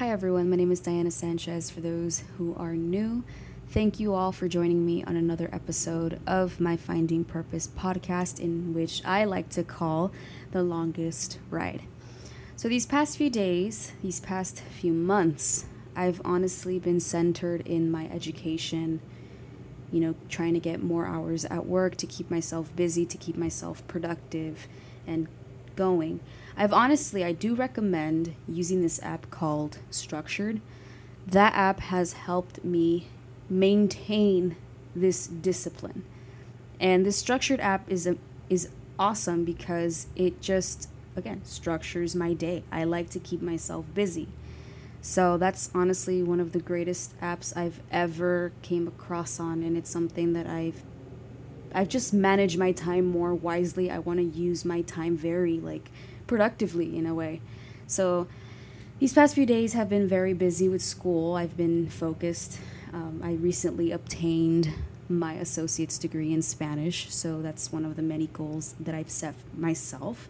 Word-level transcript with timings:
Hi, 0.00 0.08
everyone. 0.08 0.48
My 0.48 0.56
name 0.56 0.72
is 0.72 0.80
Diana 0.80 1.10
Sanchez. 1.10 1.68
For 1.68 1.82
those 1.82 2.24
who 2.38 2.54
are 2.56 2.74
new, 2.74 3.22
thank 3.68 4.00
you 4.00 4.14
all 4.14 4.32
for 4.32 4.48
joining 4.48 4.86
me 4.86 5.04
on 5.04 5.14
another 5.14 5.50
episode 5.52 6.18
of 6.26 6.58
my 6.58 6.74
Finding 6.74 7.22
Purpose 7.22 7.68
podcast, 7.68 8.40
in 8.40 8.72
which 8.72 9.04
I 9.04 9.24
like 9.24 9.50
to 9.50 9.62
call 9.62 10.10
The 10.52 10.62
Longest 10.62 11.38
Ride. 11.50 11.82
So, 12.56 12.66
these 12.66 12.86
past 12.86 13.18
few 13.18 13.28
days, 13.28 13.92
these 14.00 14.20
past 14.20 14.62
few 14.62 14.94
months, 14.94 15.66
I've 15.94 16.22
honestly 16.24 16.78
been 16.78 17.00
centered 17.00 17.60
in 17.66 17.90
my 17.90 18.06
education, 18.06 19.02
you 19.92 20.00
know, 20.00 20.14
trying 20.30 20.54
to 20.54 20.60
get 20.60 20.82
more 20.82 21.04
hours 21.04 21.44
at 21.44 21.66
work 21.66 21.96
to 21.96 22.06
keep 22.06 22.30
myself 22.30 22.74
busy, 22.74 23.04
to 23.04 23.18
keep 23.18 23.36
myself 23.36 23.86
productive 23.86 24.66
and 25.06 25.28
going. 25.80 26.20
I've 26.58 26.74
honestly, 26.74 27.24
I 27.24 27.32
do 27.32 27.54
recommend 27.54 28.34
using 28.46 28.82
this 28.82 29.02
app 29.02 29.30
called 29.30 29.78
Structured. 29.90 30.60
That 31.26 31.54
app 31.54 31.80
has 31.80 32.12
helped 32.12 32.62
me 32.62 33.08
maintain 33.48 34.56
this 34.94 35.26
discipline. 35.26 36.04
And 36.78 37.06
this 37.06 37.16
structured 37.16 37.60
app 37.60 37.90
is 37.90 38.06
a, 38.06 38.18
is 38.50 38.68
awesome 38.98 39.46
because 39.46 40.08
it 40.14 40.42
just 40.42 40.90
again 41.16 41.40
structures 41.44 42.14
my 42.14 42.34
day. 42.34 42.62
I 42.70 42.84
like 42.84 43.08
to 43.10 43.18
keep 43.18 43.40
myself 43.40 43.86
busy. 43.94 44.28
So 45.00 45.38
that's 45.38 45.70
honestly 45.74 46.22
one 46.22 46.40
of 46.40 46.52
the 46.52 46.60
greatest 46.60 47.18
apps 47.22 47.56
I've 47.56 47.80
ever 47.90 48.52
came 48.60 48.86
across 48.86 49.40
on 49.40 49.62
and 49.62 49.78
it's 49.78 49.88
something 49.88 50.34
that 50.34 50.46
I've 50.46 50.82
I've 51.74 51.88
just 51.88 52.12
managed 52.12 52.58
my 52.58 52.72
time 52.72 53.06
more 53.06 53.34
wisely. 53.34 53.90
I 53.90 53.98
want 53.98 54.18
to 54.18 54.24
use 54.24 54.64
my 54.64 54.82
time 54.82 55.16
very 55.16 55.60
like 55.60 55.90
productively 56.26 56.96
in 56.96 57.06
a 57.06 57.14
way. 57.14 57.40
So 57.86 58.26
these 58.98 59.12
past 59.12 59.34
few 59.34 59.46
days 59.46 59.72
have 59.72 59.88
been 59.88 60.06
very 60.08 60.34
busy 60.34 60.68
with 60.68 60.82
school. 60.82 61.34
I've 61.34 61.56
been 61.56 61.88
focused. 61.88 62.58
Um, 62.92 63.20
I 63.22 63.32
recently 63.32 63.92
obtained 63.92 64.72
my 65.08 65.34
associate's 65.34 65.98
degree 65.98 66.32
in 66.32 66.42
Spanish, 66.42 67.12
so 67.12 67.42
that's 67.42 67.72
one 67.72 67.84
of 67.84 67.96
the 67.96 68.02
many 68.02 68.28
goals 68.28 68.74
that 68.78 68.94
I've 68.94 69.10
set 69.10 69.34
myself. 69.56 70.28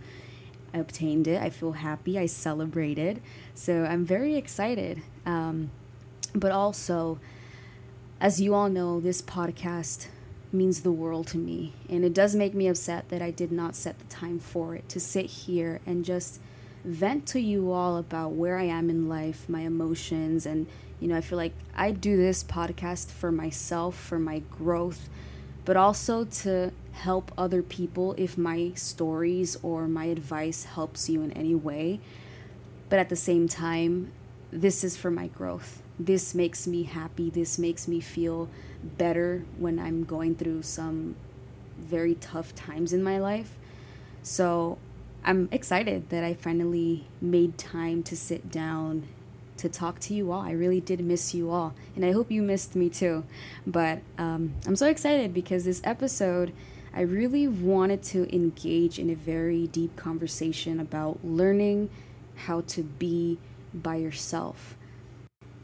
I 0.72 0.78
obtained 0.78 1.27
it. 1.27 1.42
I 1.42 1.50
feel 1.50 1.72
happy. 1.72 2.18
I 2.18 2.27
celebrated. 2.27 3.20
So 3.55 3.84
I'm 3.84 4.05
very 4.05 4.36
excited. 4.36 5.02
Um, 5.27 5.70
but 6.34 6.52
also, 6.52 7.18
as 8.20 8.41
you 8.41 8.55
all 8.55 8.68
know, 8.68 9.00
this 9.00 9.20
podcast 9.20 10.06
means 10.52 10.80
the 10.80 10.92
world 10.92 11.26
to 11.28 11.38
me. 11.38 11.72
And 11.88 12.04
it 12.04 12.12
does 12.12 12.34
make 12.34 12.54
me 12.54 12.66
upset 12.66 13.08
that 13.08 13.22
I 13.22 13.30
did 13.30 13.52
not 13.52 13.74
set 13.76 13.98
the 13.98 14.06
time 14.06 14.38
for 14.38 14.74
it 14.74 14.88
to 14.90 15.00
sit 15.00 15.26
here 15.26 15.80
and 15.86 16.04
just 16.04 16.40
vent 16.84 17.26
to 17.26 17.40
you 17.40 17.70
all 17.70 17.96
about 17.96 18.32
where 18.32 18.58
I 18.58 18.64
am 18.64 18.90
in 18.90 19.08
life, 19.08 19.48
my 19.48 19.60
emotions. 19.60 20.46
And, 20.46 20.66
you 20.98 21.08
know, 21.08 21.16
I 21.16 21.20
feel 21.20 21.38
like 21.38 21.54
I 21.74 21.90
do 21.92 22.16
this 22.16 22.42
podcast 22.42 23.10
for 23.10 23.30
myself, 23.30 23.94
for 23.96 24.18
my 24.18 24.40
growth, 24.50 25.08
but 25.64 25.76
also 25.76 26.24
to 26.24 26.72
help 26.92 27.32
other 27.38 27.62
people 27.62 28.14
if 28.18 28.36
my 28.36 28.72
stories 28.74 29.56
or 29.62 29.86
my 29.86 30.06
advice 30.06 30.64
helps 30.64 31.08
you 31.08 31.22
in 31.22 31.32
any 31.32 31.54
way. 31.54 32.00
But 32.88 32.98
at 32.98 33.08
the 33.08 33.16
same 33.16 33.46
time, 33.46 34.12
this 34.50 34.82
is 34.82 34.96
for 34.96 35.10
my 35.10 35.28
growth. 35.28 35.82
This 36.00 36.34
makes 36.34 36.66
me 36.66 36.84
happy. 36.84 37.28
This 37.28 37.58
makes 37.58 37.86
me 37.86 38.00
feel 38.00 38.48
better 38.82 39.44
when 39.58 39.78
I'm 39.78 40.04
going 40.04 40.34
through 40.34 40.62
some 40.62 41.14
very 41.78 42.14
tough 42.14 42.54
times 42.54 42.94
in 42.94 43.02
my 43.02 43.18
life. 43.18 43.58
So 44.22 44.78
I'm 45.22 45.50
excited 45.52 46.08
that 46.08 46.24
I 46.24 46.32
finally 46.32 47.06
made 47.20 47.58
time 47.58 48.02
to 48.04 48.16
sit 48.16 48.50
down 48.50 49.08
to 49.58 49.68
talk 49.68 50.00
to 50.00 50.14
you 50.14 50.32
all. 50.32 50.40
I 50.40 50.52
really 50.52 50.80
did 50.80 51.00
miss 51.00 51.34
you 51.34 51.50
all, 51.50 51.74
and 51.94 52.02
I 52.02 52.12
hope 52.12 52.30
you 52.30 52.40
missed 52.40 52.74
me 52.74 52.88
too. 52.88 53.24
But 53.66 54.00
um, 54.16 54.54
I'm 54.66 54.76
so 54.76 54.86
excited 54.86 55.34
because 55.34 55.66
this 55.66 55.82
episode, 55.84 56.54
I 56.94 57.02
really 57.02 57.46
wanted 57.46 58.02
to 58.05 58.34
engage 58.34 58.98
in 58.98 59.10
a 59.10 59.14
very 59.14 59.66
deep 59.66 59.96
conversation 59.96 60.80
about 60.80 61.22
learning 61.22 61.90
how 62.46 62.62
to 62.62 62.83
be 62.83 63.36
by 63.74 63.96
yourself. 63.96 64.77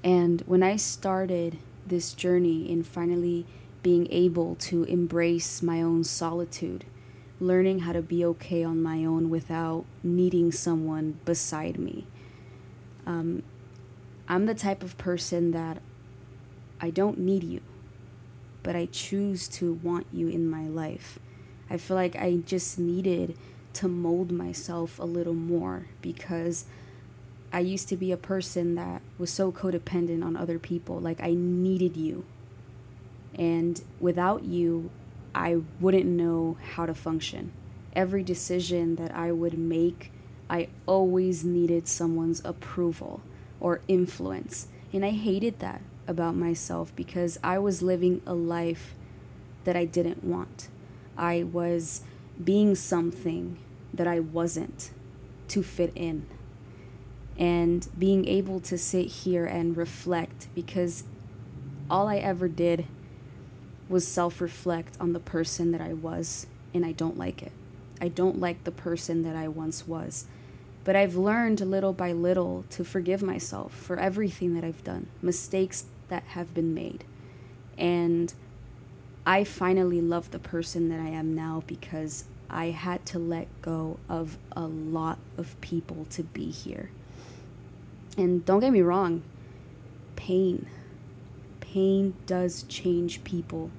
And 0.07 0.41
when 0.47 0.63
I 0.63 0.77
started 0.77 1.59
this 1.85 2.13
journey 2.13 2.71
in 2.71 2.85
finally 2.85 3.45
being 3.83 4.07
able 4.13 4.55
to 4.55 4.85
embrace 4.85 5.65
my 5.65 5.83
own 5.83 6.05
solitude, 6.05 6.85
learning 7.41 7.81
how 7.81 7.93
to 7.93 8.03
be 8.03 8.25
okay 8.25 8.63
on 8.63 8.81
my 8.81 9.05
own 9.05 9.31
without 9.31 9.85
needing 10.05 10.53
someone 10.53 11.19
beside 11.25 11.77
me. 11.77 12.07
Um, 13.05 13.43
I'm 14.29 14.47
the 14.47 14.55
type 14.55 14.85
of 14.85 14.97
person 14.97 15.51
that 15.51 15.83
I 16.81 16.91
don't 16.91 17.19
need 17.19 17.43
you, 17.43 17.61
but 18.63 18.77
I 18.77 18.87
choose 18.87 19.49
to 19.49 19.73
want 19.73 20.07
you 20.13 20.29
in 20.29 20.49
my 20.49 20.69
life. 20.69 21.19
I 21.69 21.79
feel 21.79 21.97
like 21.97 22.15
I 22.15 22.37
just 22.47 22.79
needed 22.79 23.37
to 23.73 23.89
mold 23.89 24.31
myself 24.31 25.01
a 25.01 25.05
little 25.05 25.35
more 25.35 25.89
because 26.01 26.67
I 27.53 27.61
used 27.61 27.89
to 27.89 27.97
be 27.97 28.13
a 28.13 28.17
person 28.17 28.75
that 28.75 29.03
was 29.19 29.31
so 29.31 29.53
codependent 29.53 30.25
on 30.25 30.37
other 30.37 30.59
people. 30.59 31.01
Like 31.01 31.23
I 31.23 31.35
needed 31.35 31.97
you. 31.97 32.25
And 33.35 33.81
without 34.01 34.45
you, 34.45 34.91
I 35.35 35.59
wouldn't 35.81 36.07
know 36.07 36.57
how 36.75 36.87
to 36.87 36.95
function. 36.95 37.53
Every 37.95 38.23
decision 38.23 38.97
that 38.97 39.15
I 39.15 39.33
would 39.33 39.59
make, 39.59 40.11
I 40.49 40.69
always 40.87 41.45
needed 41.45 41.89
someone's 41.89 42.43
approval 42.45 43.21
or 43.61 43.81
influence. 43.89 44.69
And 44.93 45.05
I 45.05 45.11
hated 45.11 45.59
that 45.61 45.83
about 46.07 46.37
myself 46.37 46.95
because 46.97 47.39
I 47.43 47.59
was 47.59 47.83
living 47.83 48.23
a 48.27 48.35
life 48.35 48.95
that 49.65 49.77
I 49.77 49.85
didn't 49.85 50.25
want. 50.25 50.69
I 51.17 51.43
was 51.43 52.03
being 52.43 52.75
something 52.75 53.59
that 53.93 54.07
I 54.07 54.21
wasn't 54.21 54.91
to 55.49 55.63
fit 55.63 55.93
in 55.95 56.27
and 57.39 57.87
being 57.99 58.27
able 58.27 58.61
to 58.61 58.79
sit 58.79 59.07
here 59.07 59.45
and 59.45 59.77
reflect 59.77 60.49
because 60.55 61.05
all 61.91 62.09
I 62.09 62.17
ever 62.17 62.49
did 62.49 62.87
was 63.89 64.07
self 64.07 64.41
reflect 64.41 64.97
on 65.01 65.13
the 65.13 65.21
person 65.21 65.71
that 65.73 65.81
I 65.81 65.93
was, 65.93 66.47
and 66.75 66.85
I 66.85 66.93
don't 66.93 67.19
like 67.19 67.43
it. 67.43 67.53
I 68.01 68.09
don't 68.09 68.41
like 68.41 68.65
the 68.65 68.71
person 68.71 69.23
that 69.23 69.37
I 69.37 69.49
once 69.49 69.87
was. 69.87 70.27
But 70.85 70.97
I've 70.97 71.17
learned 71.17 71.61
little 71.61 71.93
by 71.93 72.13
little 72.13 72.65
to 72.71 72.85
forgive 72.85 73.23
myself 73.23 73.73
for 73.73 73.99
everything 73.99 74.55
that 74.55 74.65
I've 74.65 74.85
done, 74.85 75.09
mistakes 75.21 75.87
that 76.09 76.23
have 76.29 76.55
been 76.55 76.75
made. 76.75 77.05
And 77.77 78.33
I 79.27 79.43
finally 79.43 80.01
love 80.01 80.31
the 80.31 80.39
person 80.39 80.89
that 80.91 81.01
I 81.01 81.09
am 81.09 81.35
now 81.35 81.65
because 81.67 82.25
I 82.49 82.67
had 82.67 83.05
to 83.07 83.19
let 83.19 83.49
go 83.61 83.99
of 84.09 84.39
a 84.53 84.67
lot 84.67 85.19
of 85.37 85.61
people 85.61 86.07
to 86.11 86.23
be 86.23 86.51
here. 86.51 86.91
And 88.17 88.45
don't 88.45 88.61
get 88.61 88.73
me 88.73 88.81
wrong, 88.81 89.23
pain. 90.17 90.67
Pain 91.61 92.15
does 92.27 92.65
change 92.65 93.23
people. 93.25 93.71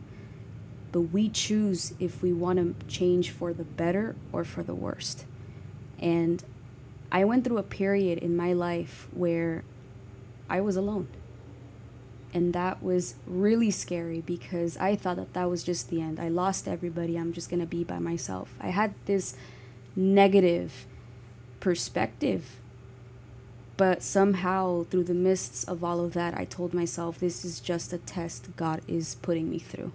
But 0.92 1.02
we 1.02 1.30
choose 1.30 1.94
if 2.00 2.22
we 2.22 2.32
want 2.32 2.60
to 2.60 2.86
change 2.88 3.32
for 3.32 3.54
the 3.54 3.64
better 3.64 4.16
or 4.32 4.44
for 4.44 4.64
the 4.64 4.76
worst. 4.76 5.26
And 6.00 6.44
I 7.12 7.26
went 7.26 7.44
through 7.44 7.58
a 7.58 7.64
period 7.64 8.20
in 8.20 8.38
my 8.38 8.54
life 8.54 9.08
where 9.12 9.64
I 10.50 10.62
was 10.62 10.76
alone. 10.76 11.08
And 12.34 12.54
that 12.54 12.84
was 12.84 13.16
really 13.26 13.72
scary 13.72 14.22
because 14.22 14.78
I 14.78 14.96
thought 14.96 15.16
that 15.16 15.34
that 15.34 15.50
was 15.50 15.64
just 15.64 15.90
the 15.90 16.02
end. 16.02 16.20
I 16.20 16.28
lost 16.28 16.68
everybody. 16.68 17.18
I'm 17.18 17.34
just 17.34 17.50
going 17.50 17.62
to 17.62 17.66
be 17.66 17.84
by 17.84 18.00
myself. 18.00 18.54
I 18.60 18.70
had 18.70 18.94
this 19.06 19.36
negative 19.96 20.86
perspective 21.60 22.58
but 23.78 24.02
somehow, 24.02 24.86
through 24.86 25.04
the 25.04 25.14
mists 25.14 25.64
of 25.64 25.84
all 25.84 26.04
of 26.04 26.14
that, 26.14 26.36
I 26.36 26.46
told 26.46 26.74
myself 26.74 27.20
this 27.20 27.46
is 27.46 27.60
just 27.60 27.94
a 27.94 28.00
test 28.00 28.50
God 28.58 28.82
is 28.88 29.16
putting 29.22 29.50
me 29.50 29.60
through. 29.60 29.92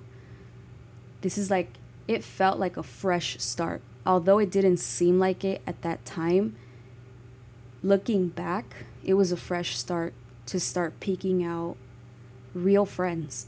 This 1.21 1.37
is 1.37 1.51
like, 1.51 1.73
it 2.07 2.23
felt 2.23 2.61
like 2.61 2.77
a 2.77 2.85
fresh 2.85 3.39
start. 3.41 3.83
Although 4.07 4.39
it 4.39 4.51
didn't 4.51 4.79
seem 4.79 5.19
like 5.19 5.45
it 5.45 5.63
at 5.67 5.83
that 5.83 6.05
time, 6.05 6.55
looking 7.83 8.29
back, 8.29 8.87
it 9.05 9.15
was 9.15 9.33
a 9.33 9.37
fresh 9.37 9.77
start 9.77 10.15
to 10.47 10.61
start 10.61 11.01
peeking 11.01 11.45
out 11.45 11.77
real 12.55 12.87
friends. 12.87 13.47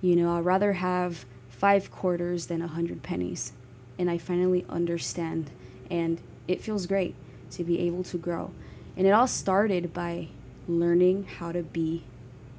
You 0.00 0.14
know, 0.14 0.36
I'd 0.36 0.44
rather 0.44 0.74
have 0.74 1.24
five 1.48 1.90
quarters 1.90 2.46
than 2.46 2.62
a 2.62 2.68
hundred 2.68 3.02
pennies. 3.02 3.52
And 3.98 4.10
I 4.10 4.18
finally 4.18 4.64
understand. 4.68 5.50
And 5.90 6.20
it 6.46 6.60
feels 6.60 6.86
great 6.86 7.14
to 7.52 7.64
be 7.64 7.80
able 7.80 8.04
to 8.04 8.18
grow. 8.18 8.52
And 8.96 9.06
it 9.06 9.10
all 9.10 9.26
started 9.26 9.92
by 9.92 10.28
learning 10.66 11.24
how 11.38 11.52
to 11.52 11.62
be 11.62 12.04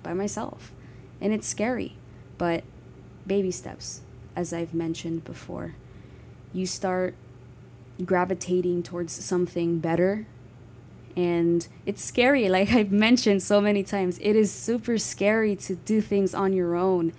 by 0.03 0.13
myself. 0.13 0.71
And 1.19 1.33
it's 1.33 1.47
scary, 1.47 1.95
but 2.37 2.63
baby 3.25 3.51
steps, 3.51 4.01
as 4.35 4.53
I've 4.53 4.73
mentioned 4.73 5.23
before. 5.25 5.75
You 6.53 6.65
start 6.65 7.15
gravitating 8.05 8.83
towards 8.83 9.13
something 9.13 9.79
better, 9.79 10.27
And 11.15 11.67
it's 11.85 12.03
scary, 12.03 12.47
like 12.57 12.69
I've 12.71 12.91
mentioned 12.91 13.41
so 13.41 13.59
many 13.59 13.83
times. 13.83 14.19
It 14.19 14.35
is 14.35 14.51
super 14.51 14.97
scary 14.99 15.55
to 15.57 15.75
do 15.75 15.99
things 16.01 16.35
on 16.35 16.53
your 16.53 16.75
own. 16.75 17.11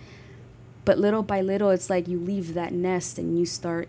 But 0.85 0.99
little 0.99 1.23
by 1.23 1.41
little, 1.43 1.71
it's 1.71 1.91
like 1.91 2.09
you 2.09 2.19
leave 2.19 2.55
that 2.55 2.73
nest 2.73 3.19
and 3.19 3.39
you 3.39 3.45
start 3.45 3.89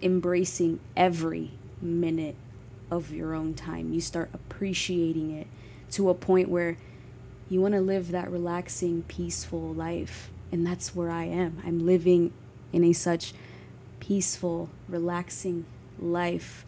embracing 0.00 0.78
every 0.96 1.50
minute 1.82 2.36
of 2.90 3.12
your 3.12 3.34
own 3.34 3.54
time. 3.54 3.92
You 3.92 4.00
start 4.00 4.30
appreciating 4.32 5.30
it 5.30 5.46
to 5.92 6.10
a 6.10 6.14
point 6.14 6.48
where 6.48 6.76
you 7.48 7.60
want 7.60 7.74
to 7.74 7.80
live 7.80 8.10
that 8.10 8.30
relaxing, 8.30 9.02
peaceful 9.02 9.72
life. 9.72 10.30
And 10.52 10.66
that's 10.66 10.94
where 10.94 11.10
I 11.10 11.24
am. 11.24 11.62
I'm 11.64 11.84
living 11.84 12.32
in 12.72 12.84
a 12.84 12.92
such 12.92 13.34
peaceful, 14.00 14.68
relaxing 14.88 15.64
life, 15.98 16.64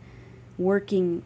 working 0.56 1.22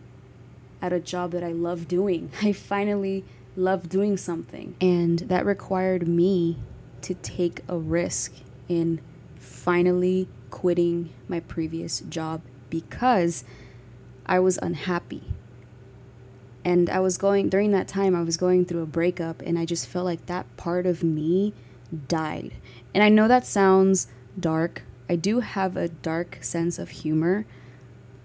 at 0.81 0.93
a 0.93 1.01
job 1.01 1.31
that 1.33 1.45
I 1.45 1.53
love 1.53 1.89
doing. 1.89 2.31
I 2.43 2.53
finally 2.53 3.25
love 3.57 3.89
doing 3.89 4.17
something. 4.17 4.75
And 4.81 5.21
that 5.21 5.47
required 5.47 6.09
me 6.09 6.59
to 7.03 7.15
take 7.15 7.61
a 7.69 7.77
risk 7.77 8.33
in 8.69 9.01
finally 9.37 10.29
quitting 10.51 11.11
my 11.29 11.41
previous 11.41 12.01
job 12.01 12.43
because 12.71 13.45
I 14.27 14.39
was 14.39 14.59
unhappy. 14.59 15.23
And 16.65 16.89
I 16.89 17.01
was 17.01 17.19
going, 17.19 17.49
during 17.49 17.73
that 17.73 17.89
time, 17.89 18.15
I 18.15 18.23
was 18.23 18.37
going 18.37 18.65
through 18.65 18.83
a 18.83 18.87
breakup, 18.87 19.43
and 19.43 19.59
I 19.59 19.65
just 19.65 19.87
felt 19.87 20.05
like 20.05 20.27
that 20.27 20.57
part 20.57 20.87
of 20.87 21.03
me 21.03 21.55
died. 22.09 22.53
And 22.95 23.03
I 23.03 23.09
know 23.09 23.27
that 23.27 23.47
sounds 23.47 24.07
dark. 24.39 24.83
I 25.09 25.17
do 25.17 25.41
have 25.41 25.77
a 25.77 25.89
dark 25.89 26.39
sense 26.41 26.79
of 26.79 26.91
humor, 26.91 27.47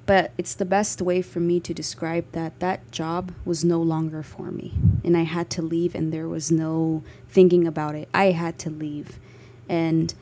but 0.06 0.32
it's 0.38 0.54
the 0.54 0.66
best 0.66 1.02
way 1.02 1.22
for 1.22 1.40
me 1.40 1.60
to 1.60 1.74
describe 1.74 2.32
that 2.32 2.60
that 2.60 2.92
job 2.92 3.34
was 3.44 3.66
no 3.66 3.82
longer 3.82 4.24
for 4.24 4.52
me. 4.52 4.74
And 5.04 5.18
I 5.18 5.24
had 5.24 5.50
to 5.52 5.62
leave, 5.62 5.96
and 5.96 6.14
there 6.14 6.30
was 6.30 6.52
no 6.52 7.04
thinking 7.28 7.68
about 7.68 7.96
it. 7.96 8.08
I 8.14 8.32
had 8.32 8.60
to 8.60 8.70
leave. 8.70 9.20
And 9.68 10.14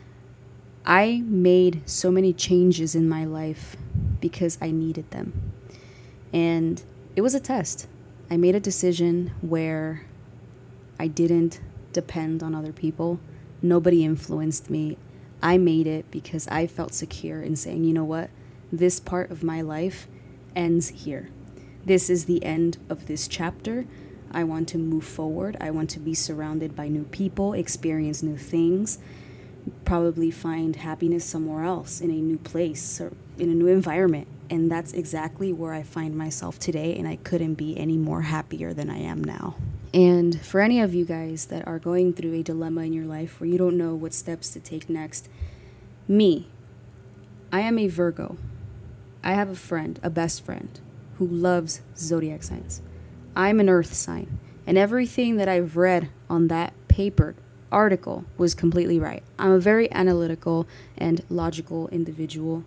I 0.85 1.21
made 1.25 1.81
so 1.85 2.11
many 2.11 2.31
changes 2.31 2.95
in 2.95 3.09
my 3.09 3.25
life 3.25 3.75
because 4.21 4.57
I 4.61 4.71
needed 4.71 5.11
them. 5.11 5.53
And 6.35 6.83
it 7.15 7.21
was 7.21 7.33
a 7.33 7.39
test. 7.39 7.87
I 8.29 8.35
made 8.35 8.55
a 8.55 8.59
decision 8.59 9.31
where 9.39 10.01
I 10.99 11.07
didn't 11.07 11.61
depend 11.93 12.43
on 12.43 12.53
other 12.53 12.73
people. 12.73 13.21
Nobody 13.61 14.03
influenced 14.03 14.69
me. 14.69 14.97
I 15.41 15.57
made 15.57 15.87
it 15.87 16.11
because 16.11 16.45
I 16.49 16.67
felt 16.67 16.93
secure 16.93 17.41
in 17.41 17.55
saying, 17.55 17.85
you 17.85 17.93
know 17.93 18.03
what? 18.03 18.29
This 18.69 18.99
part 18.99 19.31
of 19.31 19.43
my 19.43 19.61
life 19.61 20.09
ends 20.57 20.89
here. 20.89 21.29
This 21.85 22.09
is 22.09 22.25
the 22.25 22.43
end 22.43 22.79
of 22.89 23.07
this 23.07 23.29
chapter. 23.29 23.85
I 24.29 24.43
want 24.43 24.67
to 24.69 24.77
move 24.77 25.05
forward. 25.05 25.55
I 25.61 25.71
want 25.71 25.89
to 25.91 26.01
be 26.01 26.13
surrounded 26.13 26.75
by 26.75 26.89
new 26.89 27.05
people, 27.05 27.53
experience 27.53 28.21
new 28.21 28.37
things, 28.37 28.99
probably 29.85 30.31
find 30.31 30.75
happiness 30.75 31.23
somewhere 31.23 31.63
else 31.63 32.01
in 32.01 32.09
a 32.09 32.15
new 32.15 32.39
place 32.39 32.99
or 32.99 33.13
in 33.37 33.49
a 33.49 33.53
new 33.53 33.67
environment. 33.67 34.27
And 34.49 34.71
that's 34.71 34.93
exactly 34.93 35.51
where 35.51 35.73
I 35.73 35.83
find 35.83 36.15
myself 36.15 36.59
today, 36.59 36.95
and 36.95 37.07
I 37.07 37.15
couldn't 37.17 37.55
be 37.55 37.77
any 37.77 37.97
more 37.97 38.21
happier 38.21 38.73
than 38.73 38.89
I 38.89 38.99
am 38.99 39.23
now. 39.23 39.55
And 39.93 40.39
for 40.41 40.61
any 40.61 40.81
of 40.81 40.93
you 40.93 41.05
guys 41.05 41.45
that 41.45 41.67
are 41.67 41.79
going 41.79 42.13
through 42.13 42.33
a 42.33 42.43
dilemma 42.43 42.81
in 42.81 42.93
your 42.93 43.05
life 43.05 43.39
where 43.39 43.49
you 43.49 43.57
don't 43.57 43.77
know 43.77 43.95
what 43.95 44.13
steps 44.13 44.49
to 44.51 44.59
take 44.59 44.89
next, 44.89 45.29
me, 46.07 46.47
I 47.51 47.61
am 47.61 47.79
a 47.79 47.87
Virgo. 47.87 48.37
I 49.23 49.33
have 49.33 49.49
a 49.49 49.55
friend, 49.55 49.99
a 50.03 50.09
best 50.09 50.45
friend, 50.45 50.79
who 51.17 51.25
loves 51.25 51.81
zodiac 51.97 52.43
signs. 52.43 52.81
I'm 53.35 53.59
an 53.59 53.69
earth 53.69 53.93
sign, 53.93 54.37
and 54.67 54.77
everything 54.77 55.37
that 55.37 55.47
I've 55.47 55.77
read 55.77 56.09
on 56.29 56.49
that 56.49 56.73
paper 56.87 57.35
article 57.71 58.25
was 58.37 58.53
completely 58.53 58.99
right. 58.99 59.23
I'm 59.39 59.51
a 59.51 59.59
very 59.59 59.91
analytical 59.91 60.67
and 60.97 61.23
logical 61.29 61.87
individual. 61.89 62.63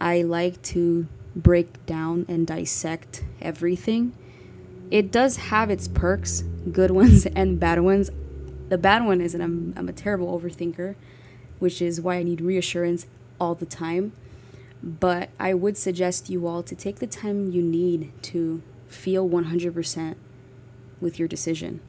I 0.00 0.22
like 0.22 0.60
to 0.62 1.06
break 1.34 1.84
down 1.86 2.26
and 2.28 2.46
dissect 2.46 3.24
everything. 3.40 4.12
It 4.90 5.10
does 5.10 5.36
have 5.36 5.70
its 5.70 5.88
perks, 5.88 6.42
good 6.70 6.90
ones 6.90 7.26
and 7.34 7.58
bad 7.58 7.80
ones. 7.80 8.10
The 8.68 8.78
bad 8.78 9.04
one 9.04 9.20
is 9.20 9.32
that 9.32 9.42
I'm, 9.42 9.74
I'm 9.76 9.88
a 9.88 9.92
terrible 9.92 10.38
overthinker, 10.38 10.94
which 11.58 11.80
is 11.80 12.00
why 12.00 12.16
I 12.16 12.22
need 12.22 12.40
reassurance 12.40 13.06
all 13.40 13.54
the 13.54 13.66
time. 13.66 14.12
But 14.82 15.30
I 15.38 15.54
would 15.54 15.76
suggest 15.76 16.30
you 16.30 16.46
all 16.46 16.62
to 16.62 16.74
take 16.74 16.96
the 16.96 17.06
time 17.06 17.50
you 17.50 17.62
need 17.62 18.12
to 18.24 18.62
feel 18.88 19.28
100% 19.28 20.14
with 21.00 21.18
your 21.18 21.28
decision. 21.28 21.80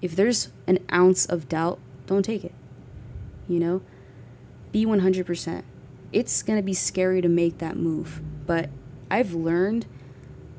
If 0.00 0.16
there's 0.16 0.48
an 0.66 0.80
ounce 0.92 1.26
of 1.26 1.48
doubt, 1.48 1.78
don't 2.06 2.24
take 2.24 2.44
it. 2.44 2.54
You 3.48 3.60
know? 3.60 3.82
Be 4.72 4.84
100% 4.84 5.62
it's 6.12 6.42
going 6.42 6.58
to 6.58 6.62
be 6.62 6.74
scary 6.74 7.20
to 7.20 7.28
make 7.28 7.58
that 7.58 7.76
move. 7.76 8.20
But 8.46 8.70
I've 9.10 9.34
learned 9.34 9.86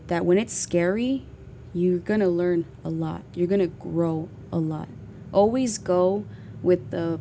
that 0.08 0.26
when 0.26 0.38
it's 0.38 0.54
scary, 0.54 1.26
you're 1.74 2.00
going 2.00 2.20
to 2.20 2.28
learn 2.28 2.66
a 2.84 2.90
lot. 2.90 3.24
You're 3.34 3.48
going 3.48 3.62
to 3.62 3.68
grow 3.68 4.30
a 4.52 4.58
lot. 4.58 4.88
Always 5.32 5.78
go 5.78 6.26
with 6.62 6.92
the 6.92 7.20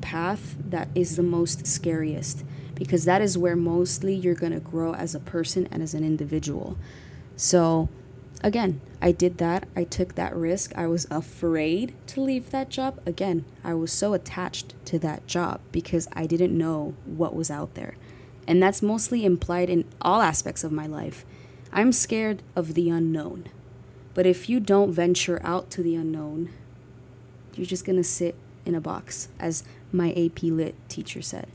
path 0.00 0.56
that 0.68 0.88
is 0.94 1.16
the 1.16 1.22
most 1.22 1.66
scariest 1.66 2.44
because 2.74 3.04
that 3.04 3.22
is 3.22 3.38
where 3.38 3.54
mostly 3.54 4.14
you're 4.14 4.34
going 4.34 4.52
to 4.52 4.60
grow 4.60 4.94
as 4.94 5.14
a 5.14 5.20
person 5.20 5.68
and 5.70 5.82
as 5.82 5.94
an 5.94 6.04
individual. 6.04 6.76
So, 7.36 7.88
again, 8.42 8.80
I 9.00 9.12
did 9.12 9.38
that. 9.38 9.68
I 9.74 9.84
took 9.84 10.14
that 10.14 10.34
risk. 10.34 10.72
I 10.76 10.86
was 10.86 11.06
afraid 11.10 11.94
to 12.08 12.20
leave 12.20 12.50
that 12.50 12.70
job. 12.70 13.00
Again, 13.06 13.44
I 13.64 13.74
was 13.74 13.92
so 13.92 14.14
attached 14.14 14.74
to 14.86 14.98
that 15.00 15.26
job 15.26 15.60
because 15.70 16.08
I 16.12 16.26
didn't 16.26 16.56
know 16.56 16.94
what 17.04 17.34
was 17.34 17.50
out 17.50 17.74
there. 17.74 17.94
And 18.46 18.62
that's 18.62 18.82
mostly 18.82 19.24
implied 19.24 19.70
in 19.70 19.84
all 20.00 20.20
aspects 20.20 20.64
of 20.64 20.72
my 20.72 20.86
life. 20.86 21.24
I'm 21.72 21.92
scared 21.92 22.42
of 22.54 22.74
the 22.74 22.90
unknown. 22.90 23.46
But 24.14 24.26
if 24.26 24.48
you 24.48 24.60
don't 24.60 24.92
venture 24.92 25.40
out 25.42 25.70
to 25.70 25.82
the 25.82 25.94
unknown, 25.94 26.50
you're 27.54 27.66
just 27.66 27.84
going 27.84 27.96
to 27.96 28.04
sit 28.04 28.34
in 28.64 28.74
a 28.74 28.80
box, 28.80 29.28
as 29.38 29.64
my 29.90 30.10
AP 30.12 30.42
Lit 30.42 30.74
teacher 30.88 31.22
said. 31.22 31.48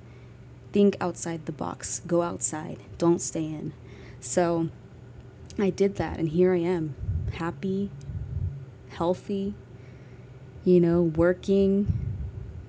Think 0.74 0.98
outside 1.00 1.46
the 1.46 1.52
box, 1.52 2.02
go 2.06 2.22
outside, 2.24 2.80
don't 2.98 3.22
stay 3.22 3.46
in. 3.46 3.74
So, 4.20 4.70
I 5.60 5.70
did 5.72 5.96
that, 5.96 6.20
and 6.20 6.30
here 6.30 6.54
I 6.54 6.60
am, 6.60 6.96
happy, 7.34 7.90
healthy, 8.90 9.56
you 10.64 10.80
know, 10.80 11.02
working, 11.02 11.92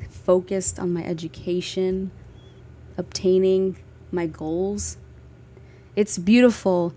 focused 0.08 0.78
on 0.78 0.92
my 0.92 1.04
education, 1.04 2.10
obtaining 2.96 3.78
my 4.10 4.26
goals. 4.26 4.96
It's 5.96 6.16
beautiful 6.16 6.94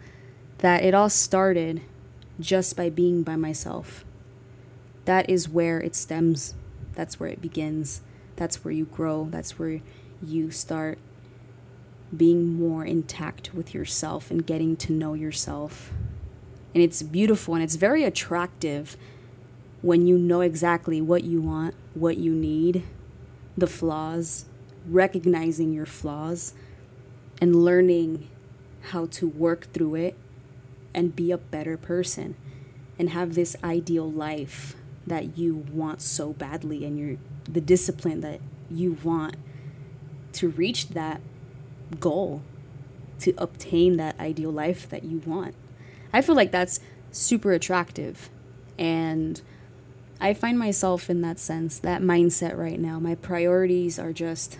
that 0.59 0.83
it 0.83 0.93
all 0.93 1.09
started 1.09 1.81
just 2.39 2.77
by 2.77 2.89
being 2.89 3.23
by 3.23 3.35
myself. 3.35 4.05
That 5.05 5.29
is 5.29 5.49
where 5.49 5.79
it 5.79 5.95
stems. 5.95 6.53
That's 6.93 7.19
where 7.19 7.29
it 7.29 7.41
begins. 7.41 8.01
That's 8.35 8.63
where 8.63 8.73
you 8.73 8.85
grow. 8.85 9.27
That's 9.29 9.57
where 9.57 9.81
you 10.23 10.51
start 10.51 10.99
being 12.15 12.53
more 12.59 12.85
intact 12.85 13.53
with 13.53 13.73
yourself 13.73 14.31
and 14.31 14.45
getting 14.45 14.75
to 14.77 14.91
know 14.91 15.13
yourself. 15.13 15.91
And 16.73 16.83
it's 16.83 17.01
beautiful 17.01 17.53
and 17.53 17.63
it's 17.63 17.75
very 17.75 18.03
attractive 18.03 18.97
when 19.81 20.07
you 20.07 20.17
know 20.17 20.41
exactly 20.41 21.01
what 21.01 21.23
you 21.23 21.41
want, 21.41 21.73
what 21.93 22.17
you 22.17 22.33
need, 22.33 22.83
the 23.57 23.67
flaws, 23.67 24.45
recognizing 24.87 25.73
your 25.73 25.85
flaws, 25.85 26.53
and 27.39 27.55
learning 27.55 28.29
how 28.89 29.07
to 29.07 29.27
work 29.27 29.71
through 29.73 29.95
it 29.95 30.15
and 30.93 31.15
be 31.15 31.31
a 31.31 31.37
better 31.37 31.77
person 31.77 32.35
and 32.99 33.09
have 33.09 33.33
this 33.33 33.55
ideal 33.63 34.09
life 34.09 34.75
that 35.07 35.37
you 35.37 35.55
want 35.55 36.01
so 36.01 36.33
badly 36.33 36.85
and 36.85 36.99
you're 36.99 37.17
the 37.45 37.61
discipline 37.61 38.21
that 38.21 38.39
you 38.69 38.97
want 39.03 39.35
to 40.33 40.49
reach 40.49 40.89
that 40.89 41.21
goal 41.99 42.41
to 43.19 43.33
obtain 43.37 43.97
that 43.97 44.19
ideal 44.19 44.51
life 44.51 44.89
that 44.89 45.03
you 45.03 45.19
want. 45.25 45.55
I 46.13 46.21
feel 46.21 46.35
like 46.35 46.51
that's 46.51 46.79
super 47.11 47.51
attractive. 47.51 48.29
And 48.77 49.41
I 50.19 50.33
find 50.33 50.57
myself 50.57 51.09
in 51.09 51.21
that 51.21 51.39
sense, 51.39 51.79
that 51.79 52.01
mindset 52.01 52.57
right 52.57 52.79
now. 52.79 52.99
My 52.99 53.15
priorities 53.15 53.99
are 53.99 54.13
just 54.13 54.57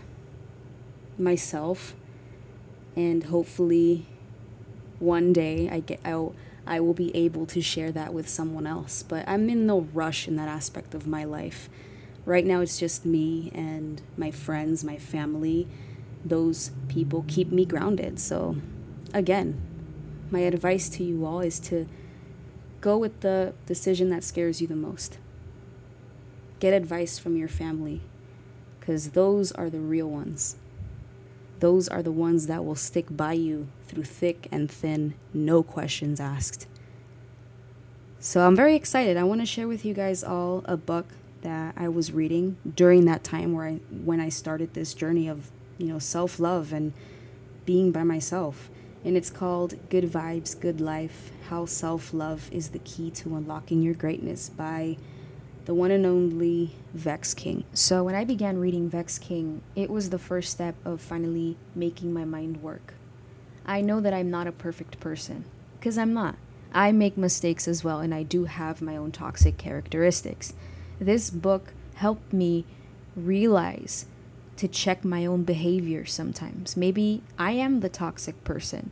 myself 1.18 1.94
and 2.96 3.26
hopefully 3.26 4.06
one 5.00 5.34
day 5.34 5.70
I 5.70 5.80
get 5.80 6.00
out 6.04 6.36
I 6.66 6.80
will 6.80 6.94
be 6.94 7.16
able 7.16 7.46
to 7.48 7.62
share 7.62 7.92
that 7.92 8.14
with 8.14 8.30
someone 8.30 8.68
else. 8.68 9.04
But 9.04 9.28
I'm 9.28 9.50
in 9.50 9.66
no 9.66 9.82
rush 9.94 10.28
in 10.28 10.36
that 10.36 10.48
aspect 10.48 10.94
of 10.94 11.08
my 11.08 11.24
life. 11.24 11.70
Right 12.26 12.46
now 12.46 12.62
it's 12.62 12.80
just 12.80 13.04
me 13.06 13.52
and 13.54 14.02
my 14.16 14.30
friends, 14.30 14.84
my 14.84 14.98
family, 14.98 15.68
those 16.24 16.72
people 16.88 17.26
keep 17.28 17.52
me 17.52 17.66
grounded. 17.66 18.20
So, 18.20 18.58
again, 19.14 19.62
my 20.30 20.40
advice 20.40 20.90
to 20.90 21.04
you 21.04 21.26
all 21.26 21.42
is 21.42 21.60
to 21.62 21.88
go 22.80 22.98
with 22.98 23.22
the 23.22 23.54
decision 23.66 24.10
that 24.10 24.24
scares 24.24 24.62
you 24.62 24.68
the 24.68 24.76
most. 24.76 25.18
Get 26.60 26.74
advice 26.74 27.18
from 27.18 27.38
your 27.38 27.48
family 27.48 28.02
because 28.80 29.12
those 29.12 29.52
are 29.52 29.70
the 29.70 29.80
real 29.80 30.08
ones. 30.08 30.56
Those 31.60 31.88
are 31.88 32.02
the 32.02 32.12
ones 32.12 32.48
that 32.48 32.66
will 32.66 32.76
stick 32.76 33.06
by 33.10 33.34
you 33.34 33.68
through 33.88 34.06
thick 34.06 34.48
and 34.52 34.70
thin, 34.70 35.14
no 35.34 35.62
questions 35.62 36.20
asked. 36.20 36.66
So 38.20 38.46
I'm 38.46 38.56
very 38.56 38.76
excited. 38.76 39.18
I 39.18 39.24
want 39.24 39.42
to 39.42 39.46
share 39.46 39.68
with 39.68 39.84
you 39.86 39.94
guys 39.94 40.24
all 40.24 40.64
a 40.66 40.78
book 40.78 41.08
that 41.42 41.74
I 41.76 41.88
was 41.88 42.12
reading 42.12 42.58
during 42.76 43.06
that 43.06 43.24
time 43.24 43.54
where 43.54 43.68
I 43.68 43.74
when 44.04 44.20
I 44.20 44.30
started 44.30 44.74
this 44.74 44.94
journey 44.94 45.28
of, 45.28 45.52
you 45.82 45.88
know, 45.88 46.00
self-love 46.00 46.72
and 46.72 46.94
being 47.66 47.92
by 47.92 48.04
myself. 48.04 48.70
And 49.04 49.18
it's 49.18 49.32
called 49.32 49.74
Good 49.90 50.06
Vibes, 50.06 50.60
Good 50.60 50.80
Life: 50.80 51.32
How 51.50 51.66
Self-Love 51.66 52.50
is 52.52 52.70
the 52.70 52.80
Key 52.80 53.10
to 53.12 53.36
Unlocking 53.36 53.82
Your 53.82 53.96
Greatness 53.96 54.50
by 54.50 54.98
the 55.66 55.74
one 55.74 55.92
and 55.92 56.06
only 56.06 56.76
Vex 56.94 57.34
King. 57.34 57.64
So 57.74 58.04
when 58.04 58.16
I 58.16 58.26
began 58.26 58.60
reading 58.60 58.90
Vex 58.90 59.18
King, 59.18 59.62
it 59.76 59.90
was 59.90 60.10
the 60.10 60.20
first 60.20 60.52
step 60.52 60.76
of 60.86 61.02
finally 61.02 61.58
making 61.76 62.14
my 62.14 62.26
mind 62.26 62.62
work. 62.62 62.94
I 63.66 63.82
know 63.82 64.00
that 64.02 64.14
I'm 64.14 64.32
not 64.32 64.48
a 64.48 64.52
perfect 64.52 65.00
person 65.00 65.46
because 65.80 65.98
I'm 65.98 66.14
not. 66.14 66.36
I 66.74 66.92
make 66.92 67.18
mistakes 67.18 67.68
as 67.68 67.84
well, 67.84 68.00
and 68.00 68.14
I 68.14 68.24
do 68.24 68.46
have 68.46 68.82
my 68.82 68.96
own 68.96 69.12
toxic 69.12 69.58
characteristics. 69.58 70.54
This 71.00 71.30
book 71.30 71.74
helped 71.96 72.34
me 72.34 72.66
realize 73.16 74.06
to 74.62 74.68
check 74.68 75.04
my 75.04 75.26
own 75.26 75.42
behavior 75.42 76.06
sometimes. 76.06 76.78
Maybe 76.78 77.24
I 77.40 77.54
am 77.54 77.80
the 77.80 77.90
toxic 77.90 78.44
person, 78.44 78.92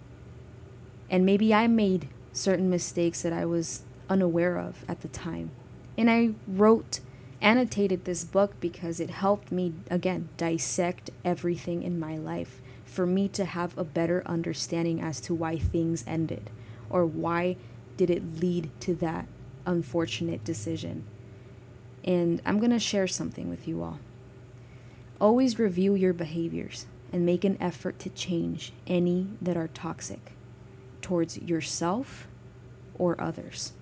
and 1.12 1.24
maybe 1.24 1.54
I 1.54 1.68
made 1.68 2.10
certain 2.34 2.72
mistakes 2.72 3.22
that 3.22 3.34
I 3.34 3.46
was 3.46 3.84
unaware 4.10 4.58
of 4.58 4.84
at 4.88 5.02
the 5.02 5.08
time. 5.08 5.52
And 5.96 6.10
I 6.10 6.32
wrote, 6.48 7.02
annotated 7.40 8.06
this 8.06 8.24
book 8.24 8.60
because 8.60 9.00
it 9.00 9.12
helped 9.12 9.52
me, 9.52 9.74
again, 9.92 10.30
dissect 10.38 11.12
everything 11.24 11.84
in 11.84 12.00
my 12.00 12.18
life 12.18 12.62
for 12.84 13.06
me 13.06 13.28
to 13.28 13.46
have 13.46 13.78
a 13.78 13.84
better 13.84 14.24
understanding 14.26 15.00
as 15.00 15.22
to 15.22 15.36
why 15.36 15.60
things 15.60 16.04
ended 16.08 16.50
or 16.90 17.06
why 17.06 17.58
did 17.96 18.10
it 18.10 18.40
lead 18.40 18.72
to 18.80 18.96
that 18.96 19.28
unfortunate 19.68 20.44
decision. 20.44 21.06
And 22.04 22.42
I'm 22.44 22.58
going 22.58 22.72
to 22.72 22.80
share 22.80 23.06
something 23.06 23.52
with 23.52 23.68
you 23.68 23.84
all. 23.84 24.00
Always 25.22 25.60
review 25.60 25.96
your 25.96 26.14
behaviors 26.14 26.86
and 27.12 27.26
make 27.26 27.44
an 27.44 27.58
effort 27.60 28.00
to 28.00 28.10
change 28.10 28.72
any 28.88 29.28
that 29.42 29.58
are 29.58 29.68
toxic 29.68 30.32
towards 31.02 31.38
yourself 31.40 32.28
or 32.98 33.20
others. 33.20 33.74